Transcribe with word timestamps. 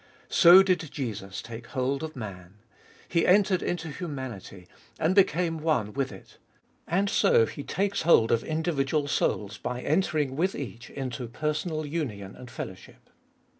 So 0.31 0.63
did 0.63 0.79
Jesus 0.91 1.43
take 1.43 1.67
hold 1.67 2.01
of 2.01 2.15
man. 2.15 2.55
He 3.07 3.27
entered 3.27 3.61
into 3.61 3.89
humanity 3.91 4.67
and 4.97 5.13
became 5.13 5.59
one 5.59 5.93
with 5.93 6.11
it. 6.11 6.37
And 6.87 7.07
so 7.07 7.45
he 7.45 7.61
takes 7.61 8.01
hold 8.01 8.31
of 8.31 8.43
individual 8.43 9.07
souls 9.07 9.59
by 9.59 9.79
entering 9.81 10.35
with 10.35 10.55
each 10.55 10.89
into 10.89 11.27
personal 11.27 11.85
union 11.85 12.35
and 12.35 12.49
fellowship. 12.49 13.11